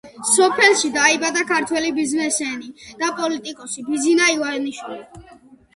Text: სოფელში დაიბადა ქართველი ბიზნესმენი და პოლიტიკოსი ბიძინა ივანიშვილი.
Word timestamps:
სოფელში 0.27 0.89
დაიბადა 0.95 1.43
ქართველი 1.51 1.91
ბიზნესმენი 1.99 2.73
და 3.03 3.11
პოლიტიკოსი 3.21 3.87
ბიძინა 3.93 4.33
ივანიშვილი. 4.39 5.01